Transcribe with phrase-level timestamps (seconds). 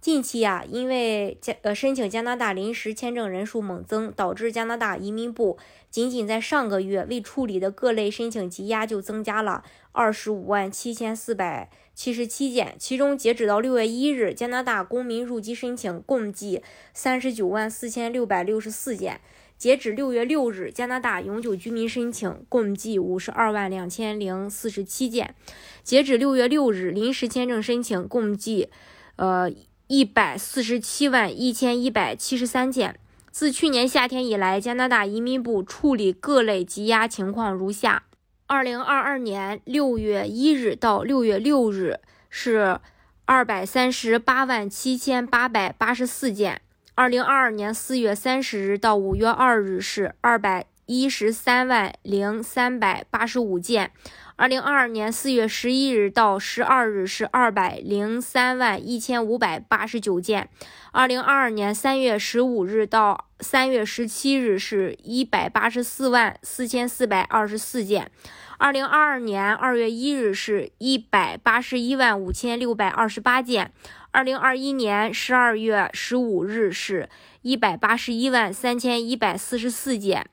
[0.00, 5.58] 近期啊，因为加呃申请加拿大临时签证人数猛增，导致加拿大移民部
[5.90, 12.76] 仅仅在上个月未处理的各类申请积压就增加了二十五万七千四百七十七件。
[12.78, 16.62] 其中，截止到六月一日，加拿大公民入籍申请共计
[16.94, 19.16] 三十九万四千六百六十四件；
[19.58, 25.34] 截止六月六日，加拿大永久居民申请共计五十二万两千零四十七件；
[25.82, 28.68] 截止六月六日，临时签证申请共计，
[29.16, 29.50] 呃。
[29.88, 33.00] 一百四十七万一千一百七十三件。
[33.30, 38.02] 自去年夏天以来，加拿大移民部处理各类积压情况如下：
[38.46, 42.78] 二零二二年六月一日到六月六日是
[43.24, 46.56] 二百三十八万七千八百八十四件；
[46.94, 53.90] 二零二二年四月三十日到五月二日是二百一十三万零三百八十五件。
[54.36, 60.48] 二零二二年四月十一日到十二日是二百零三万一千五百八十九件，
[60.92, 68.10] 二零二二年三月十五日到三月十七日是一百八十四万四千四百二十四件，
[68.56, 73.72] 二零二二年二月一日是一百八十一万五千六百二十八件，
[74.12, 77.10] 二零二一年十二月十五日是
[77.42, 80.24] 一百八十一万三千一百四十四件，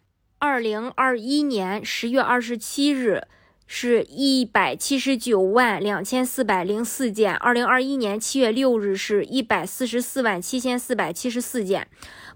[0.45, 3.23] 二零二一年十月二十七日。
[3.67, 11.87] 是一百七十九万两千四百零四件，二零二一年七月六日是一百四十四万七千四百七十四件。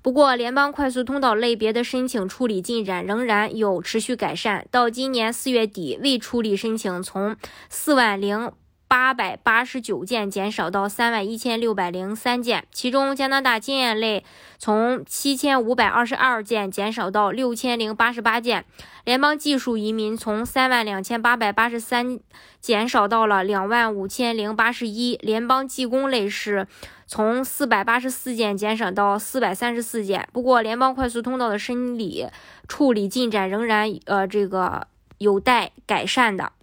[0.01, 7.37] 不过，联邦快速通道类别的申请处理进展仍然有持续改善，到今年四月底，未处理申请从
[7.69, 8.51] 四万零。
[8.89, 14.25] 八百八十九件减少到三万一千六百零三件，其中加拿大经验类
[14.57, 18.65] 从七千五百二十二件减少到六千零八十八件，
[19.05, 22.19] 联邦技术移民从三万两千八百八十三
[22.59, 26.65] 减少到了两万五千零八十一，联邦技工类是
[27.05, 30.27] 从四百八十四件减少到四百三十四件。
[30.33, 32.25] 不过，联邦快速通道的审理
[32.67, 34.87] 处理进展仍然呃这个
[35.19, 36.53] 有待改善的。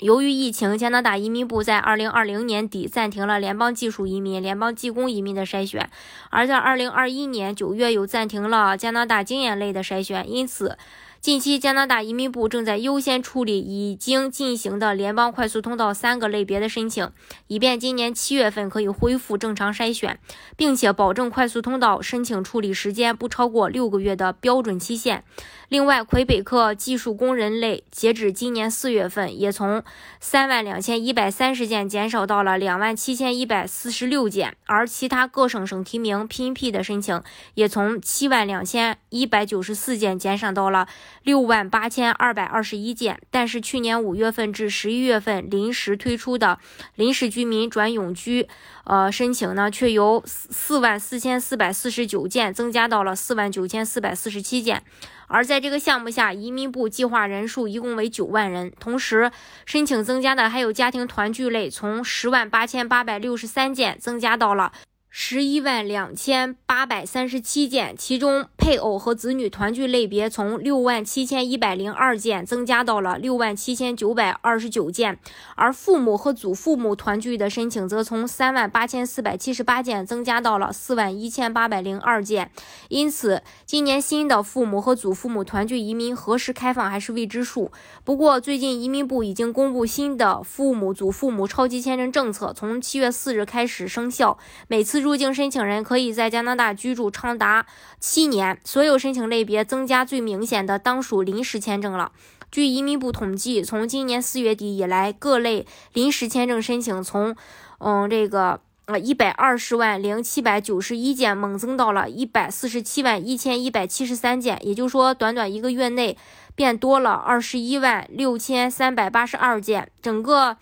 [0.00, 5.90] 由于疫情，加拿大移民部在二零二零年底暂停了联邦技术移民、联邦技工移民的筛选，
[6.30, 10.78] 而在二零二一年九月又暂停了加拿大经验类的筛选，因此。
[11.20, 17.10] 近期，加拿大移民部正在优先处理已经进行的联邦快速通道三个类别的申请，
[17.46, 20.18] 以便今年七月份可以恢复正常筛选，
[20.56, 25.22] 并且保证快速通道申请处理时间不超过六个月的标准期限。
[25.68, 29.84] 另外，魁北克技术工人类截止今年四月份，也从
[30.20, 37.22] 三万两千一百三十件减少到了两万七千一百四十六件，而其他各省省提名 PNP 的申请
[37.54, 40.88] 也从七万两千一百九十四件减少到了。
[41.22, 46.58] 六万八千二百二十一件，但是去年五月份至十一月份临时推出的
[46.94, 48.48] 临时居民转永居，
[48.84, 54.82] 呃，申请呢，却由四万四千四百四十九件增加到了四万九千四百四十七件。
[55.28, 59.30] 而在这个项目下，移民部计划人数一共为九万人，同时
[59.64, 64.72] 申请增加的还有家庭团聚类，从十万八千八百六十三件增加到了。
[65.12, 75.18] 十一万两千八百三十七件，其中配偶和子女团聚类别从六万七千一百零二件增加到了六万七千九百二十九件，
[75.56, 82.52] 而父母和祖父母团聚的申请则从三万八千四百七十八件增加到了四万一千八百零二件。
[82.88, 87.72] 因此，今年新的父母和祖父母团聚移民何时开放还是未知数。
[88.04, 94.38] 不过，最近移民部已经公布新的父母、祖父母超级签证政策，从七月四日开始生效，
[94.68, 94.99] 每次。
[95.00, 97.66] 入境申请人可以在加拿大居住长达
[97.98, 102.12] 七年，所有申请类别增加最明显的当属临时签证了。
[102.50, 107.36] 据移民部统计，从今年四月底以来，各类临时签证申请从，
[107.78, 116.16] 嗯，这个呃一百二十万零七百九十一件猛增到了一百四十七万一千一百七十三件，也就是说，短短一个月内
[116.54, 120.56] 变多了二十一万六千三百八十二件，整个。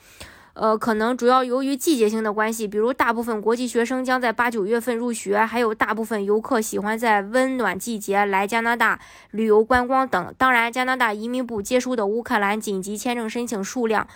[0.60, 8.99] 呃，可能主要由于季节性的关系，比如大部分国际学生将在八九月份入学，还有大部分游客喜欢在温暖季节来加拿大
[9.31, 10.34] 旅游观光等。
[10.37, 14.08] 当然，加拿大移民部接收的乌克兰紧急签证申请数量，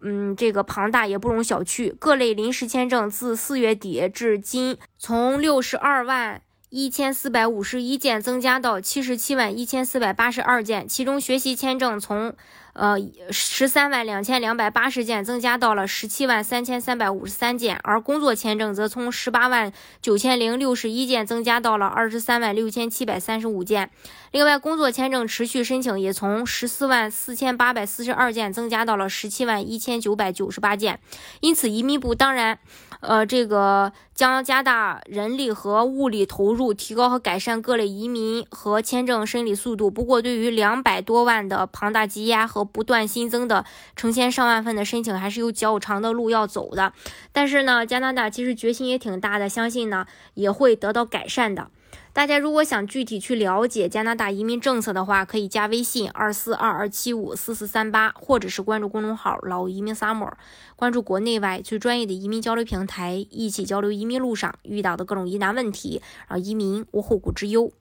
[0.00, 1.92] 嗯，这个庞大也不容小觑。
[1.98, 6.42] 各类临时签证自四月底至今，从六十二万。
[6.70, 12.34] 一千四百五十一件增加到七十七万一千四百八十二件，其中学习签证从
[12.78, 12.96] 呃
[13.30, 23.90] 十三万两千两百八十件增加到了十七万三千三百五十三件，而工作签证则从十八万九千零六十一件增加到了二十三万六千七百三十五件。
[24.30, 31.00] 另外，工作签证持续申请也从十四万四千八百四十二件增加到了十七万一千九百九十八件。
[31.40, 32.58] 因此，移民部当然。
[33.00, 39.88] 呃，这个将加大人力和物力投入，提高和改善各类移民和签证审理速度。
[39.88, 43.64] 不过，对于两百多万的庞大积压和不断新增的
[43.96, 46.92] 成千上万份的申请，还是有较长的路要走的。
[47.32, 51.70] 但是呢，加拿大其实决心也挺大的，相信呢也会得到改善的。
[52.12, 60.32] 大家如果想具体去了解加拿大移民政策的话，可以加微信二四二二七五四四三八，或者是关注公众号“老移民 summer”，
[60.74, 67.72] 关注国内外最专业的移民交流平台，一起交流移民路上遇到的各种疑难问题，让移民无后顾之忧。